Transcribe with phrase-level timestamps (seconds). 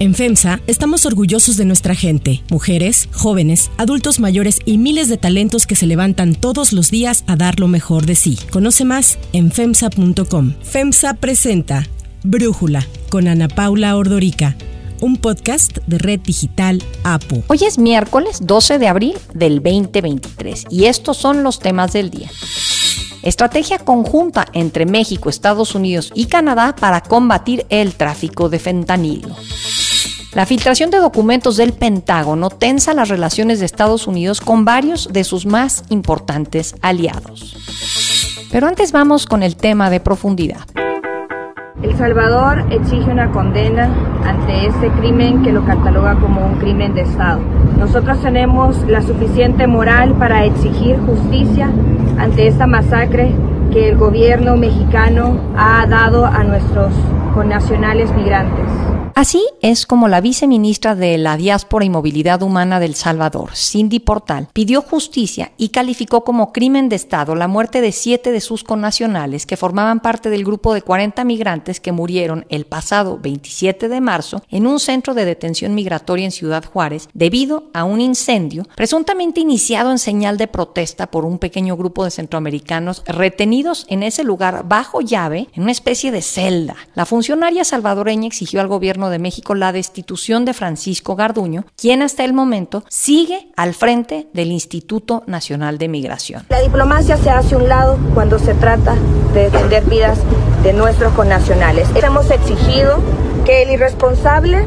[0.00, 5.66] En FEMSA estamos orgullosos de nuestra gente, mujeres, jóvenes, adultos mayores y miles de talentos
[5.66, 8.38] que se levantan todos los días a dar lo mejor de sí.
[8.50, 10.54] Conoce más en FEMSA.com.
[10.62, 11.86] FEMSA presenta
[12.24, 14.56] Brújula con Ana Paula Ordorica
[15.02, 17.42] un podcast de Red Digital APO.
[17.48, 22.30] Hoy es miércoles 12 de abril del 2023 y estos son los temas del día.
[23.22, 29.36] Estrategia conjunta entre México, Estados Unidos y Canadá para combatir el tráfico de fentanilo.
[30.32, 35.24] La filtración de documentos del Pentágono tensa las relaciones de Estados Unidos con varios de
[35.24, 37.56] sus más importantes aliados.
[38.52, 40.60] Pero antes vamos con el tema de profundidad.
[41.82, 43.92] El Salvador exige una condena
[44.24, 47.40] ante este crimen que lo cataloga como un crimen de Estado.
[47.76, 51.72] Nosotros tenemos la suficiente moral para exigir justicia
[52.18, 53.34] ante esta masacre
[53.72, 56.92] que el gobierno mexicano ha dado a nuestros
[57.34, 58.89] connacionales migrantes.
[59.20, 64.48] Así es como la viceministra de la Diáspora y Movilidad Humana del Salvador, Cindy Portal,
[64.54, 69.44] pidió justicia y calificó como crimen de Estado la muerte de siete de sus connacionales
[69.44, 74.42] que formaban parte del grupo de 40 migrantes que murieron el pasado 27 de marzo
[74.48, 79.90] en un centro de detención migratoria en Ciudad Juárez debido a un incendio presuntamente iniciado
[79.90, 85.02] en señal de protesta por un pequeño grupo de centroamericanos retenidos en ese lugar bajo
[85.02, 86.76] llave en una especie de celda.
[86.94, 92.24] La funcionaria salvadoreña exigió al gobierno de México la destitución de Francisco Garduño, quien hasta
[92.24, 96.46] el momento sigue al frente del Instituto Nacional de Migración.
[96.48, 98.96] La diplomacia se hace un lado cuando se trata
[99.34, 100.18] de defender vidas
[100.62, 101.88] de nuestros connacionales.
[101.94, 102.98] Hemos exigido
[103.44, 104.66] que el irresponsable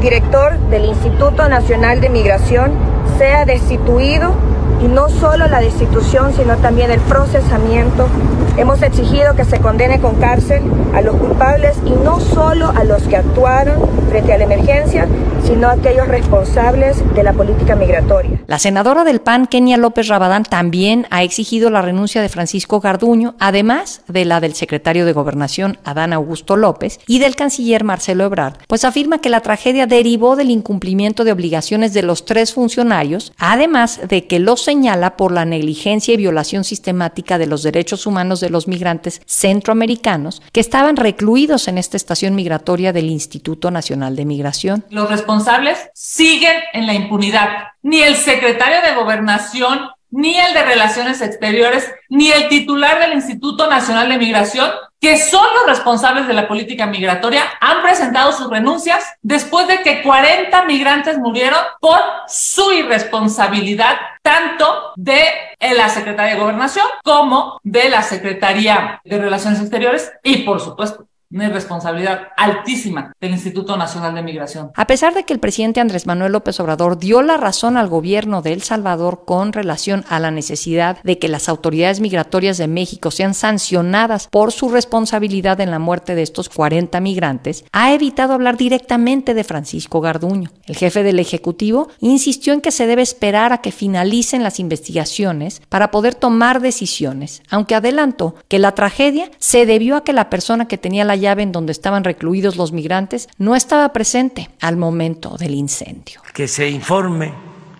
[0.00, 2.72] director del Instituto Nacional de Migración
[3.18, 4.34] sea destituido
[4.82, 8.08] y no solo la destitución, sino también el procesamiento.
[8.56, 10.62] Hemos exigido que se condene con cárcel
[10.94, 15.06] a los culpables y no solo a los que actuaron frente a la emergencia,
[15.44, 18.40] sino a aquellos responsables de la política migratoria.
[18.46, 23.34] La senadora del PAN, Kenia López Rabadán, también ha exigido la renuncia de Francisco Garduño,
[23.38, 28.56] además de la del secretario de Gobernación, Adán Augusto López, y del canciller Marcelo Ebrard,
[28.66, 34.00] pues afirma que la tragedia derivó del incumplimiento de obligaciones de los tres funcionarios, además
[34.08, 38.50] de que los señala por la negligencia y violación sistemática de los derechos humanos de
[38.50, 44.84] los migrantes centroamericanos que estaban recluidos en esta estación migratoria del Instituto Nacional de Migración.
[44.90, 47.48] Los responsables siguen en la impunidad.
[47.82, 53.68] Ni el secretario de Gobernación ni el de Relaciones Exteriores, ni el titular del Instituto
[53.68, 59.04] Nacional de Migración, que son los responsables de la política migratoria, han presentado sus renuncias
[59.20, 65.22] después de que 40 migrantes murieron por su irresponsabilidad, tanto de
[65.74, 71.48] la Secretaría de Gobernación como de la Secretaría de Relaciones Exteriores y, por supuesto, una
[71.48, 74.70] responsabilidad altísima del Instituto Nacional de Migración.
[74.74, 78.42] A pesar de que el presidente Andrés Manuel López Obrador dio la razón al gobierno
[78.42, 83.10] de El Salvador con relación a la necesidad de que las autoridades migratorias de México
[83.10, 88.56] sean sancionadas por su responsabilidad en la muerte de estos 40 migrantes, ha evitado hablar
[88.56, 90.50] directamente de Francisco Garduño.
[90.66, 95.60] El jefe del Ejecutivo insistió en que se debe esperar a que finalicen las investigaciones
[95.68, 100.68] para poder tomar decisiones, aunque adelantó que la tragedia se debió a que la persona
[100.68, 105.36] que tenía la llave en donde estaban recluidos los migrantes no estaba presente al momento
[105.36, 106.22] del incendio.
[106.32, 107.32] Que se informe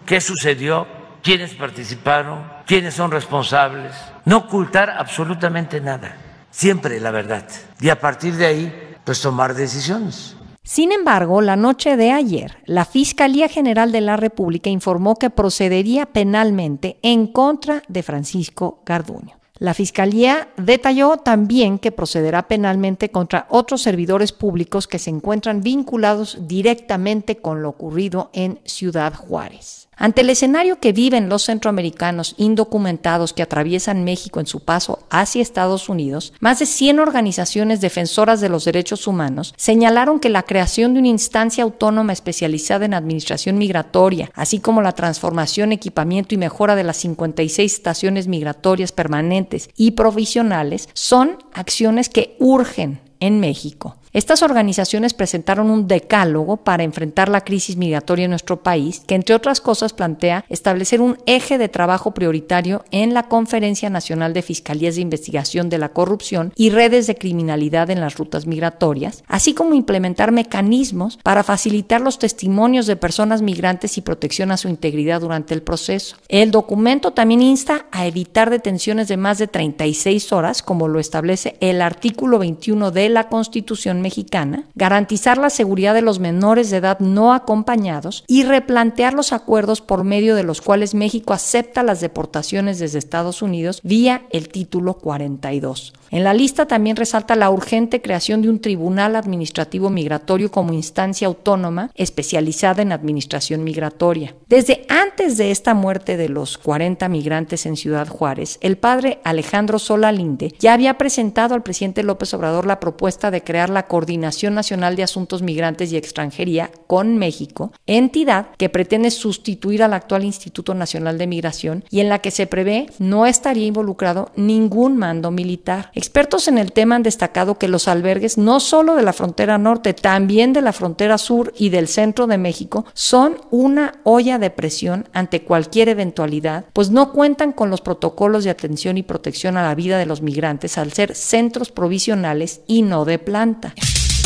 [0.04, 0.86] qué sucedió,
[1.22, 3.92] quiénes participaron, quiénes son responsables.
[4.24, 6.16] No ocultar absolutamente nada,
[6.50, 7.46] siempre la verdad.
[7.80, 10.36] Y a partir de ahí, pues tomar decisiones.
[10.62, 16.06] Sin embargo, la noche de ayer, la Fiscalía General de la República informó que procedería
[16.06, 19.36] penalmente en contra de Francisco Garduño.
[19.58, 26.38] La Fiscalía detalló también que procederá penalmente contra otros servidores públicos que se encuentran vinculados
[26.42, 29.85] directamente con lo ocurrido en Ciudad Juárez.
[29.98, 35.40] Ante el escenario que viven los centroamericanos indocumentados que atraviesan México en su paso hacia
[35.40, 40.92] Estados Unidos, más de 100 organizaciones defensoras de los derechos humanos señalaron que la creación
[40.92, 46.76] de una instancia autónoma especializada en administración migratoria, así como la transformación, equipamiento y mejora
[46.76, 53.96] de las 56 estaciones migratorias permanentes y provisionales, son acciones que urgen en México.
[54.16, 59.34] Estas organizaciones presentaron un decálogo para enfrentar la crisis migratoria en nuestro país, que entre
[59.34, 64.94] otras cosas plantea establecer un eje de trabajo prioritario en la Conferencia Nacional de Fiscalías
[64.94, 69.74] de Investigación de la Corrupción y redes de criminalidad en las rutas migratorias, así como
[69.74, 75.52] implementar mecanismos para facilitar los testimonios de personas migrantes y protección a su integridad durante
[75.52, 76.16] el proceso.
[76.28, 81.58] El documento también insta a evitar detenciones de más de 36 horas, como lo establece
[81.60, 87.00] el artículo 21 de la Constitución mexicana, garantizar la seguridad de los menores de edad
[87.00, 92.78] no acompañados y replantear los acuerdos por medio de los cuales México acepta las deportaciones
[92.78, 95.92] desde Estados Unidos vía el título 42.
[96.10, 101.26] En la lista también resalta la urgente creación de un tribunal administrativo migratorio como instancia
[101.26, 104.34] autónoma especializada en administración migratoria.
[104.48, 109.78] Desde antes de esta muerte de los 40 migrantes en Ciudad Juárez, el padre Alejandro
[109.78, 114.96] Solalinde ya había presentado al presidente López Obrador la propuesta de crear la Coordinación Nacional
[114.96, 121.18] de Asuntos Migrantes y Extranjería con México, entidad que pretende sustituir al actual Instituto Nacional
[121.18, 125.90] de Migración y en la que se prevé no estaría involucrado ningún mando militar.
[125.96, 129.94] Expertos en el tema han destacado que los albergues, no solo de la frontera norte,
[129.94, 135.08] también de la frontera sur y del centro de México, son una olla de presión
[135.14, 139.74] ante cualquier eventualidad, pues no cuentan con los protocolos de atención y protección a la
[139.74, 143.72] vida de los migrantes al ser centros provisionales y no de planta.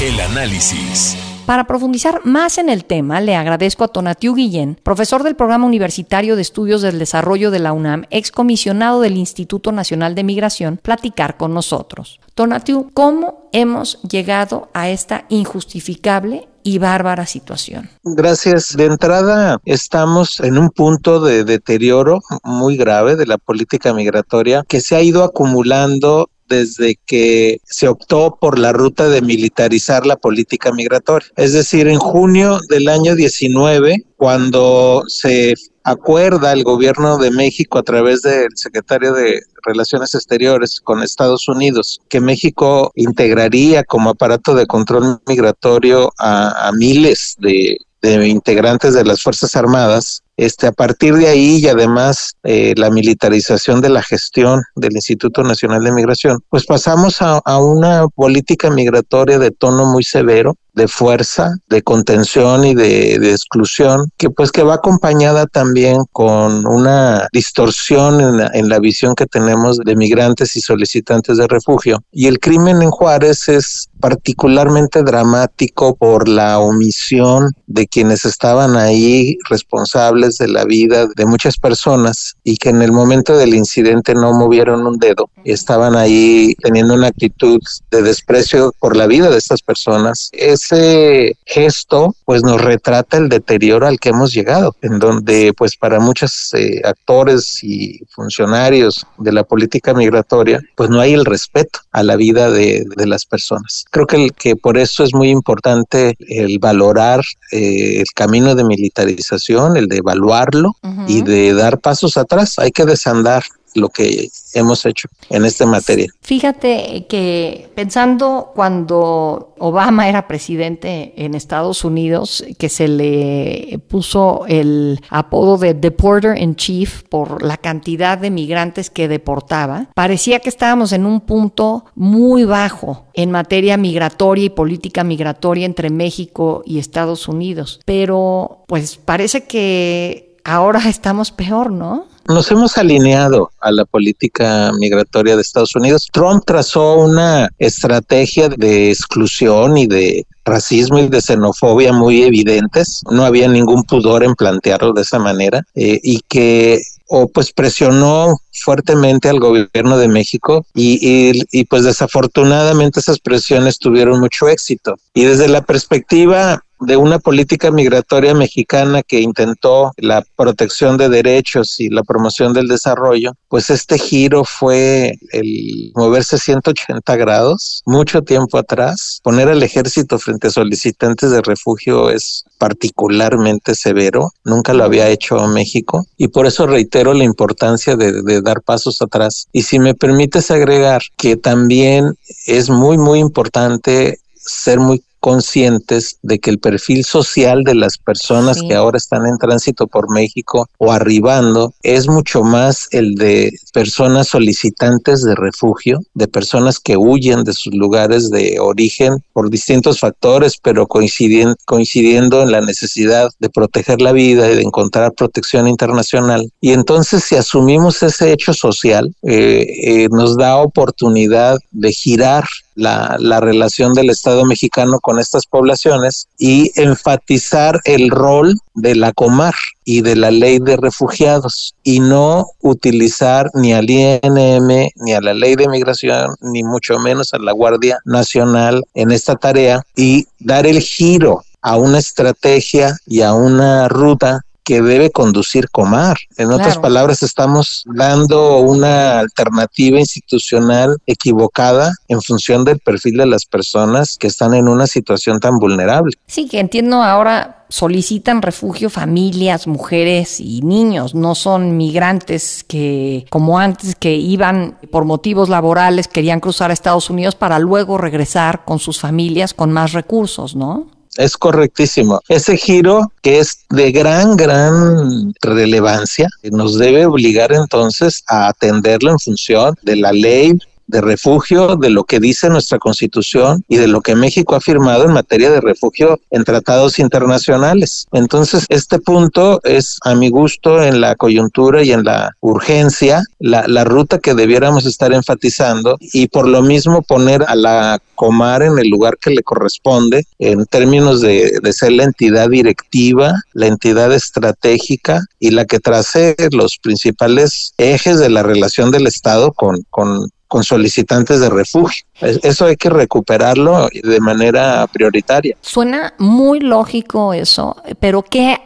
[0.01, 1.15] El análisis.
[1.45, 6.37] Para profundizar más en el tema, le agradezco a Tonatiu Guillén, profesor del Programa Universitario
[6.37, 11.53] de Estudios del Desarrollo de la UNAM, excomisionado del Instituto Nacional de Migración, platicar con
[11.53, 12.19] nosotros.
[12.35, 17.89] Tonatiu, ¿cómo hemos llegado a esta injustificable y bárbara situación.
[18.05, 18.77] Gracias.
[18.77, 24.81] De entrada, estamos en un punto de deterioro muy grave de la política migratoria que
[24.81, 30.73] se ha ido acumulando desde que se optó por la ruta de militarizar la política
[30.73, 31.29] migratoria.
[31.37, 35.55] Es decir, en junio del año 19, cuando se
[35.85, 42.01] acuerda el gobierno de México a través del secretario de Relaciones Exteriores con Estados Unidos
[42.09, 47.79] que México integraría como aparato de control migratorio a, miles de
[48.27, 53.83] integrantes de las Fuerzas Armadas, este, a partir de ahí y además eh, la militarización
[53.83, 59.39] de la gestión del Instituto Nacional de Migración, pues pasamos a, a una política migratoria
[59.39, 64.63] de tono muy severo, de fuerza, de contención y de, de, exclusión, que pues que
[64.63, 70.57] va acompañada también con una distorsión en la, en la, visión que tenemos de migrantes
[70.57, 72.03] y solicitantes de refugio.
[72.13, 79.37] Y el crimen en Juárez es particularmente dramático por la omisión de quienes estaban ahí
[79.49, 84.33] responsables de la vida de muchas personas y que en el momento del incidente no
[84.33, 85.31] movieron un dedo.
[85.45, 90.31] y Estaban ahí teniendo una actitud de desprecio por la vida de estas personas.
[90.61, 96.01] Ese gesto pues nos retrata el deterioro al que hemos llegado, en donde pues para
[96.01, 102.03] muchos eh, actores y funcionarios de la política migratoria pues no hay el respeto a
[102.03, 103.85] la vida de, de las personas.
[103.91, 107.21] Creo que, el, que por eso es muy importante el valorar
[107.53, 111.05] eh, el camino de militarización, el de evaluarlo uh -huh.
[111.09, 112.59] y de dar pasos atrás.
[112.59, 113.43] Hay que desandar
[113.75, 116.09] lo que hemos hecho en esta materia.
[116.23, 125.01] Fíjate que pensando cuando Obama era presidente en Estados Unidos, que se le puso el
[125.11, 130.93] apodo de Deporter in Chief por la cantidad de migrantes que deportaba, parecía que estábamos
[130.93, 137.29] en un punto muy bajo en materia migratoria y política migratoria entre México y Estados
[137.29, 137.81] Unidos.
[137.85, 142.07] Pero pues parece que ahora estamos peor, ¿no?
[142.31, 146.09] nos hemos alineado a la política migratoria de Estados Unidos.
[146.13, 153.03] Trump trazó una estrategia de exclusión y de racismo y de xenofobia muy evidentes.
[153.11, 156.81] No había ningún pudor en plantearlo de esa manera eh, y que
[157.13, 163.81] o pues presionó fuertemente al gobierno de México y, y, y, pues desafortunadamente esas presiones
[163.81, 164.95] tuvieron mucho éxito.
[165.13, 171.79] Y desde la perspectiva de una política migratoria mexicana que intentó la protección de derechos
[171.79, 178.59] y la promoción del desarrollo, pues este giro fue el moverse 180 grados, mucho tiempo
[178.59, 179.21] atrás.
[179.23, 185.47] Poner al ejército frente a solicitantes de refugio es particularmente severo, nunca lo había hecho
[185.47, 189.47] México y por eso reitero la importancia de, dar pasos atrás.
[189.53, 192.15] Y si me permites agregar que también
[192.47, 198.59] es muy, muy importante ser muy conscientes de que el perfil social de las personas
[198.59, 198.69] sí.
[198.69, 204.29] que ahora están en tránsito por México o arribando es mucho más el de personas
[204.29, 210.57] solicitantes de refugio, de personas que huyen de sus lugares de origen por distintos factores,
[210.63, 216.51] pero coincidiendo, coincidiendo en la necesidad de proteger la vida y de encontrar protección internacional.
[216.61, 222.45] Y entonces si asumimos ese hecho social, eh, eh, nos da oportunidad de girar
[222.81, 229.13] la, la relación del Estado mexicano con estas poblaciones y enfatizar el rol de la
[229.13, 235.21] Comar y de la ley de refugiados y no utilizar ni al INM ni a
[235.21, 240.27] la ley de migración ni mucho menos a la Guardia Nacional en esta tarea y
[240.39, 246.17] dar el giro a una estrategia y a una ruta que debe conducir Comar.
[246.37, 253.47] En otras palabras, estamos dando una alternativa institucional equivocada en función del perfil de las
[253.47, 256.13] personas que están en una situación tan vulnerable.
[256.27, 263.59] Sí, que entiendo ahora solicitan refugio familias, mujeres y niños, no son migrantes que como
[263.59, 268.79] antes que iban por motivos laborales, querían cruzar a Estados Unidos para luego regresar con
[268.81, 270.89] sus familias con más recursos, ¿no?
[271.17, 272.21] Es correctísimo.
[272.29, 279.19] Ese giro que es de gran, gran relevancia nos debe obligar entonces a atenderlo en
[279.19, 280.59] función de la ley
[280.91, 285.05] de refugio, de lo que dice nuestra constitución y de lo que México ha firmado
[285.05, 288.07] en materia de refugio en tratados internacionales.
[288.13, 293.67] Entonces, este punto es a mi gusto en la coyuntura y en la urgencia, la,
[293.67, 298.79] la ruta que debiéramos estar enfatizando y por lo mismo poner a la Comar en
[298.79, 304.13] el lugar que le corresponde en términos de, de ser la entidad directiva, la entidad
[304.13, 310.29] estratégica y la que trace los principales ejes de la relación del Estado con, con
[310.51, 312.05] con solicitantes de refugio.
[312.21, 315.57] Eso hay que recuperarlo de manera prioritaria.
[315.61, 318.59] Suena muy lógico eso, pero ¿qué,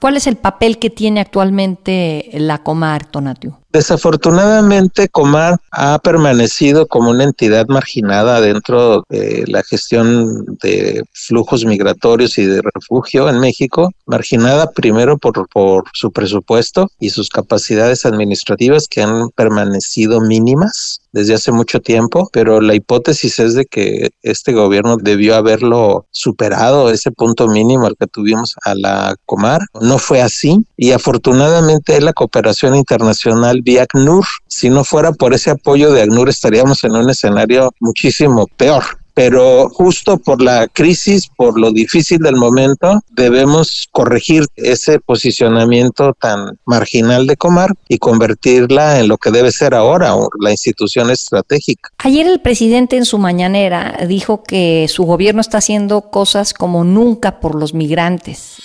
[0.00, 3.54] ¿cuál es el papel que tiene actualmente la Comar, Tonatiu?
[3.70, 12.38] Desafortunadamente, Comar ha permanecido como una entidad marginada dentro de la gestión de flujos migratorios
[12.38, 18.88] y de refugio en México, marginada primero por, por su presupuesto y sus capacidades administrativas
[18.88, 24.52] que han permanecido mínimas desde hace mucho tiempo, pero la hipótesis es de que este
[24.52, 29.60] gobierno debió haberlo superado, ese punto mínimo al que tuvimos a la Comar.
[29.88, 34.26] No fue así y afortunadamente la cooperación internacional vía ACNUR.
[34.46, 38.84] Si no fuera por ese apoyo de ACNUR estaríamos en un escenario muchísimo peor
[39.18, 46.56] pero justo por la crisis, por lo difícil del momento, debemos corregir ese posicionamiento tan
[46.64, 51.90] marginal de Comar y convertirla en lo que debe ser ahora, la institución estratégica.
[51.98, 57.40] Ayer el presidente en su mañanera dijo que su gobierno está haciendo cosas como nunca
[57.40, 58.58] por los migrantes.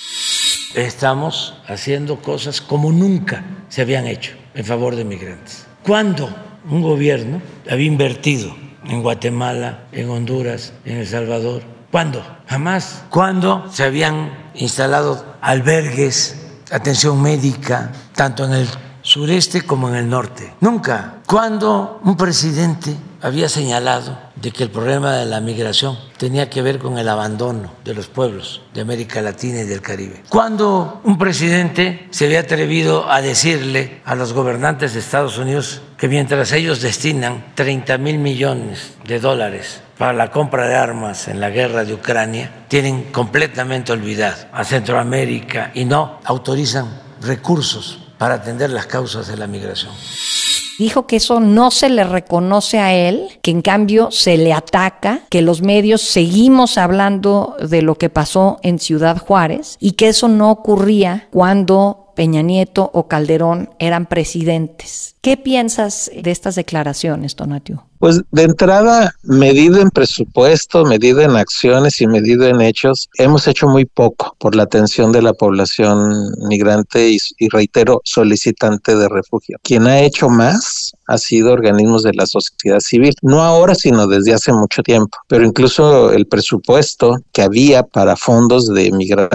[0.75, 5.65] Estamos haciendo cosas como nunca se habían hecho en favor de migrantes.
[5.83, 6.29] ¿Cuándo
[6.69, 11.63] un gobierno había invertido en Guatemala, en Honduras, en El Salvador.
[11.91, 12.25] ¿Cuándo?
[12.47, 13.03] Jamás.
[13.09, 16.35] ¿Cuándo se habían instalado albergues,
[16.71, 18.67] atención médica, tanto en el
[19.03, 20.55] sureste como en el norte?
[20.61, 21.17] Nunca.
[21.27, 26.77] ¿Cuándo un presidente había señalado de que el problema de la migración tenía que ver
[26.77, 30.23] con el abandono de los pueblos de América Latina y del Caribe.
[30.27, 36.09] ¿Cuándo un presidente se había atrevido a decirle a los gobernantes de Estados Unidos que
[36.09, 41.49] mientras ellos destinan 30 mil millones de dólares para la compra de armas en la
[41.49, 46.89] guerra de Ucrania, tienen completamente olvidado a Centroamérica y no autorizan
[47.21, 49.91] recursos para atender las causas de la migración.
[50.79, 55.23] Dijo que eso no se le reconoce a él, que en cambio se le ataca,
[55.29, 60.29] que los medios seguimos hablando de lo que pasó en Ciudad Juárez y que eso
[60.29, 65.17] no ocurría cuando Peña Nieto o Calderón eran presidentes.
[65.19, 67.87] ¿Qué piensas de estas declaraciones, Tonatio?
[68.03, 73.69] Pues de entrada, medido en presupuesto, medido en acciones y medido en hechos, hemos hecho
[73.69, 76.13] muy poco por la atención de la población
[76.49, 79.57] migrante y, reitero, solicitante de refugio.
[79.63, 84.33] Quien ha hecho más ha sido organismos de la sociedad civil, no ahora, sino desde
[84.33, 85.17] hace mucho tiempo.
[85.29, 88.91] Pero incluso el presupuesto que había para fondos de,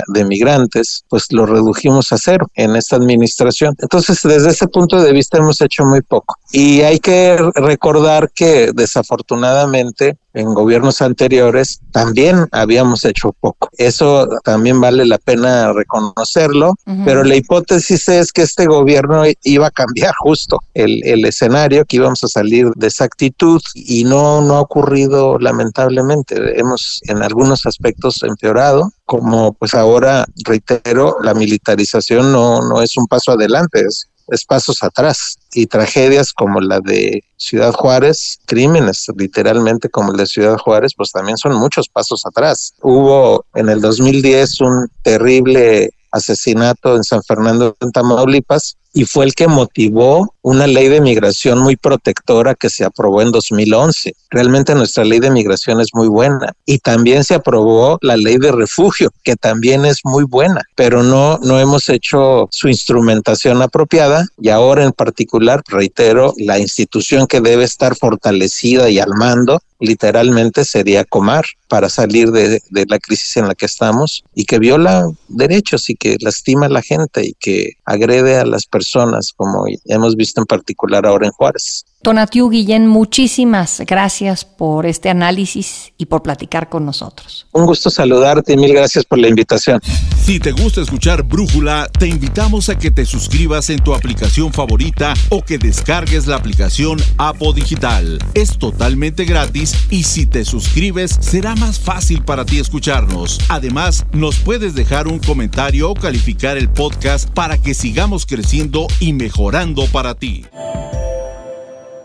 [0.09, 3.75] de migrantes, pues lo redujimos a cero en esta administración.
[3.79, 6.37] Entonces, desde ese punto de vista hemos hecho muy poco.
[6.50, 13.69] Y hay que recordar que desafortunadamente en gobiernos anteriores también habíamos hecho poco.
[13.76, 16.75] Eso también vale la pena reconocerlo,
[17.05, 21.97] pero la hipótesis es que este gobierno iba a cambiar justo el, el, escenario, que
[21.97, 26.59] íbamos a salir de esa actitud y no, no ha ocurrido lamentablemente.
[26.59, 33.07] Hemos en algunos aspectos empeorado, como pues ahora reitero, la militarización no, no es un
[33.07, 35.39] paso adelante, es es pasos atrás.
[35.53, 41.11] Y tragedias como la de Ciudad Juárez, crímenes literalmente como el de Ciudad Juárez, pues
[41.13, 42.75] también son muchos pasos atrás.
[42.83, 49.35] Hubo en el 2010 un terrible asesinato en San Fernando, en Tamaulipas, y fue el
[49.35, 54.14] que motivó una ley de migración muy protectora que se aprobó en 2011.
[54.30, 58.52] Realmente nuestra ley de migración es muy buena y también se aprobó la ley de
[58.52, 64.49] refugio, que también es muy buena, pero no no hemos hecho su instrumentación apropiada y
[64.49, 71.04] ahora en particular, reitero, la institución que debe estar fortalecida y al mando literalmente sería
[71.04, 75.88] Comar para salir de, de, la crisis en la que estamos y que viola derechos
[75.90, 78.78] y que lastima a la gente y que agrede a las personas,
[79.37, 81.85] como hemos visto en particular ahora en Juárez.
[82.00, 87.49] Tonatiu Guillén, muchísimas gracias por este análisis y por platicar con nosotros.
[87.50, 89.81] Un gusto saludarte y mil gracias por la invitación.
[90.23, 95.12] Si te gusta escuchar Brújula, te invitamos a que te suscribas en tu aplicación favorita
[95.31, 98.21] o que descargues la aplicación Apo Digital.
[98.35, 103.40] Es totalmente gratis y si te suscribes será más fácil para ti escucharnos.
[103.49, 109.14] Además, nos puedes dejar un comentario o calificar el podcast para que sigamos creciendo y
[109.14, 110.45] mejorando para ti.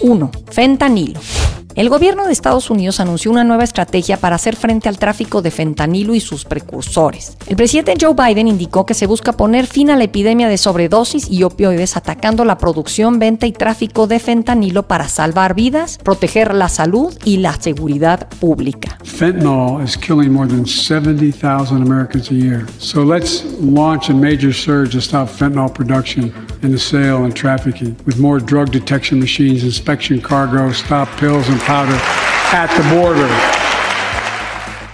[0.00, 0.30] 1.
[0.50, 1.20] Fentanilo.
[1.76, 5.52] El gobierno de Estados Unidos anunció una nueva estrategia para hacer frente al tráfico de
[5.52, 7.36] fentanilo y sus precursores.
[7.46, 11.30] El presidente Joe Biden indicó que se busca poner fin a la epidemia de sobredosis
[11.30, 16.68] y opioides atacando la producción, venta y tráfico de fentanilo para salvar vidas, proteger la
[16.68, 18.98] salud y la seguridad pública.
[19.04, 22.66] Fentanyl is killing more than 70,000 Americans a year.
[22.78, 26.32] So let's launch a major surge to stop fentanyl production
[26.62, 31.60] and the sale and trafficking with more drug detection machines, inspection cargo, stop pills and
[31.60, 31.94] powder
[32.52, 33.59] at the border.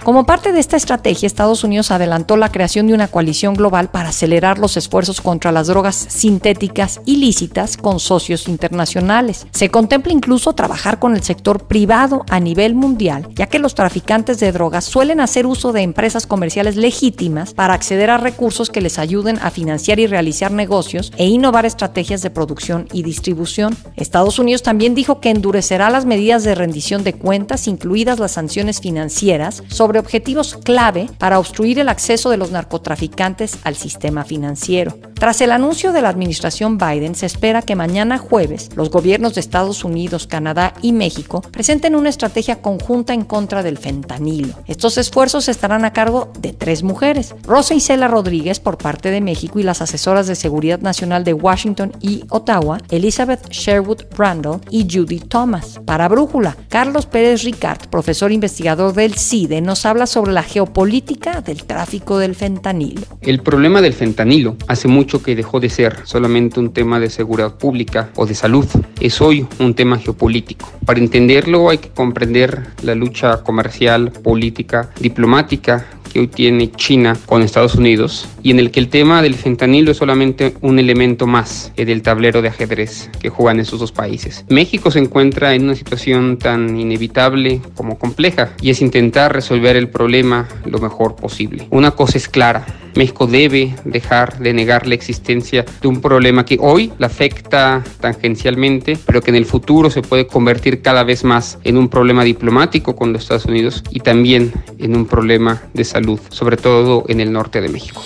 [0.07, 4.07] Como parte de esta estrategia, Estados Unidos adelantó la creación de una coalición global para
[4.07, 9.47] acelerar los esfuerzos contra las drogas sintéticas ilícitas con socios internacionales.
[9.51, 14.39] Se contempla incluso trabajar con el sector privado a nivel mundial, ya que los traficantes
[14.39, 18.99] de drogas suelen hacer uso de empresas comerciales legítimas para acceder a recursos que les
[18.99, 23.75] ayuden a financiar y realizar negocios e innovar estrategias de producción y distribución.
[23.97, 28.79] Estados Unidos también dijo que endurecerá las medidas de rendición de cuentas, incluidas las sanciones
[28.79, 34.97] financieras, sobre objetivos clave para obstruir el acceso de los narcotraficantes al sistema financiero.
[35.13, 39.41] Tras el anuncio de la administración Biden, se espera que mañana jueves los gobiernos de
[39.41, 44.53] Estados Unidos, Canadá y México presenten una estrategia conjunta en contra del fentanilo.
[44.67, 49.59] Estos esfuerzos estarán a cargo de tres mujeres, Rosa Isela Rodríguez por parte de México
[49.59, 55.19] y las asesoras de Seguridad Nacional de Washington y Ottawa, Elizabeth Sherwood Randall y Judy
[55.19, 55.79] Thomas.
[55.85, 61.63] Para Brújula, Carlos Pérez Ricard, profesor investigador del CIDE, nos habla sobre la geopolítica del
[61.65, 63.01] tráfico del fentanilo.
[63.21, 67.55] El problema del fentanilo hace mucho que dejó de ser solamente un tema de seguridad
[67.57, 68.65] pública o de salud.
[68.99, 70.71] Es hoy un tema geopolítico.
[70.85, 75.85] Para entenderlo hay que comprender la lucha comercial, política, diplomática
[76.17, 79.91] que hoy tiene China con Estados Unidos y en el que el tema del fentanilo
[79.91, 84.43] es solamente un elemento más del tablero de ajedrez que juegan esos dos países.
[84.49, 89.89] México se encuentra en una situación tan inevitable como compleja y es intentar resolver el
[89.89, 91.67] problema lo mejor posible.
[91.69, 92.65] Una cosa es clara,
[92.97, 98.97] México debe dejar de negar la existencia de un problema que hoy le afecta tangencialmente,
[99.05, 102.95] pero que en el futuro se puede convertir cada vez más en un problema diplomático
[102.95, 107.31] con los Estados Unidos y también en un problema de salud, sobre todo en el
[107.31, 108.01] norte de México.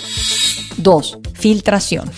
[0.76, 1.18] 2.
[1.34, 2.10] Filtración.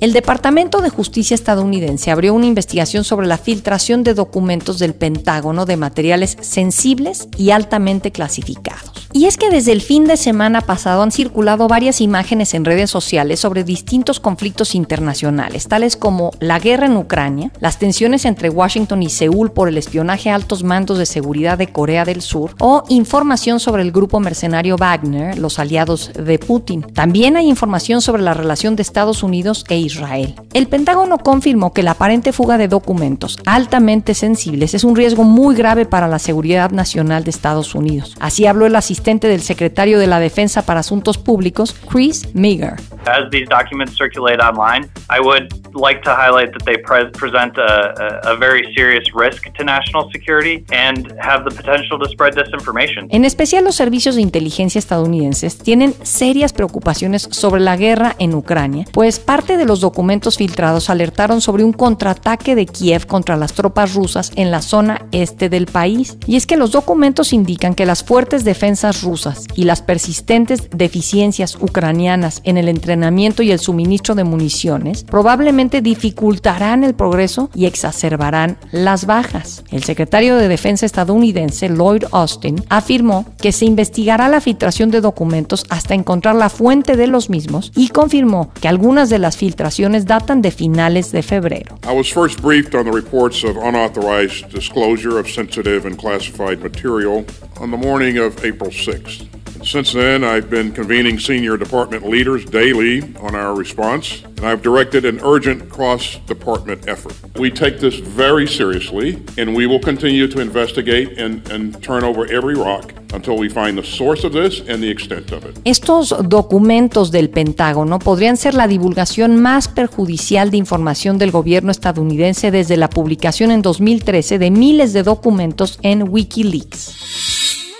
[0.00, 5.66] El Departamento de Justicia estadounidense abrió una investigación sobre la filtración de documentos del Pentágono
[5.66, 9.08] de materiales sensibles y altamente clasificados.
[9.12, 12.90] Y es que desde el fin de semana pasado han circulado varias imágenes en redes
[12.90, 19.02] sociales sobre distintos conflictos internacionales, tales como la guerra en Ucrania, las tensiones entre Washington
[19.02, 22.84] y Seúl por el espionaje a altos mandos de seguridad de Corea del Sur o
[22.90, 26.82] información sobre el grupo mercenario Wagner, los aliados de Putin.
[26.82, 30.34] También hay información sobre la relación de Estados Unidos e Israel.
[30.54, 35.56] El Pentágono confirmó que la aparente fuga de documentos altamente sensibles es un riesgo muy
[35.56, 38.16] grave para la seguridad nacional de Estados Unidos.
[38.20, 42.74] Así habló el asistente del secretario de la Defensa para Asuntos Públicos, Chris Meager.
[43.06, 47.94] As these documents circulate online, I would like to highlight that they pre present a,
[48.26, 53.06] a, a very serious risk to national security and have the potential to spread disinformation.
[53.10, 58.84] En especial los servicios de inteligencia estadounidenses tienen serias preocupaciones sobre la guerra en Ucrania,
[58.92, 63.94] pues parte de los documentos filtrados alertaron sobre un contraataque de Kiev contra las tropas
[63.94, 66.16] rusas en la zona este del país.
[66.26, 71.56] Y es que los documentos indican que las fuertes defensas rusas y las persistentes deficiencias
[71.56, 78.58] ucranianas en el entrenamiento y el suministro de municiones probablemente dificultarán el progreso y exacerbarán
[78.72, 79.64] las bajas.
[79.70, 85.64] El secretario de Defensa estadounidense, Lloyd Austin, afirmó que se investigará la filtración de documentos
[85.70, 89.67] hasta encontrar la fuente de los mismos y confirmó que algunas de las filtraciones
[90.04, 91.78] datan de finales de febrero.
[91.84, 97.24] I was first briefed on the reports of unauthorized disclosure of sensitive and classified material
[97.60, 99.26] on the morning of April 6th.
[99.64, 105.04] Since then, I've been convening senior department leaders daily on our response, and I've directed
[105.04, 107.14] an urgent cross department effort.
[107.36, 112.30] We take this very seriously, and we will continue to investigate and, and turn over
[112.30, 115.58] every rock until we find the source of this and the extent of it.
[115.64, 122.50] Estos documentos del Pentágono podrían ser la divulgación más perjudicial de información del gobierno estadounidense
[122.50, 127.18] desde la publicación en 2013 de miles de documentos en Wikileaks.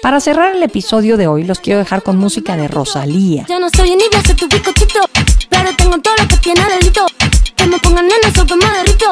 [0.03, 3.47] Para cerrar el episodio de hoy, los quiero dejar con música de Rosalía.
[3.49, 5.01] Yo no soy ni voy a ser tu bizcochito,
[5.49, 7.05] pero tengo todo lo que tiene delito.
[7.57, 9.11] Que me pongan en eso que me derrito.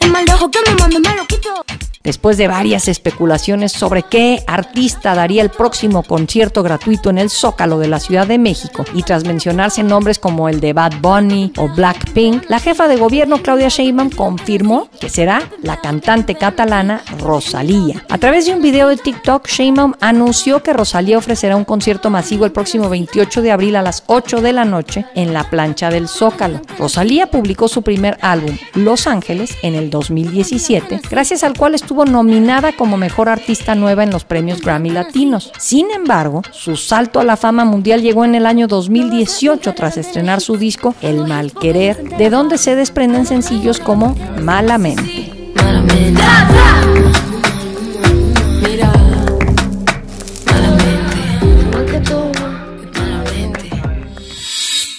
[0.00, 1.85] El mal de ojo que me mando me lo quito.
[2.06, 7.80] Después de varias especulaciones sobre qué artista daría el próximo concierto gratuito en el Zócalo
[7.80, 11.68] de la Ciudad de México y tras mencionarse nombres como el de Bad Bunny o
[11.68, 18.04] Blackpink, la jefa de gobierno Claudia Sheinbaum confirmó que será la cantante catalana Rosalía.
[18.08, 22.44] A través de un video de TikTok, Sheinbaum anunció que Rosalía ofrecerá un concierto masivo
[22.44, 26.06] el próximo 28 de abril a las 8 de la noche en la plancha del
[26.06, 26.60] Zócalo.
[26.78, 32.72] Rosalía publicó su primer álbum, Los Ángeles, en el 2017, gracias al cual estuvo nominada
[32.72, 35.52] como mejor artista nueva en los premios Grammy Latinos.
[35.58, 40.40] Sin embargo, su salto a la fama mundial llegó en el año 2018 tras estrenar
[40.40, 45.32] su disco El Mal Querer, de donde se desprenden sencillos como Malamente.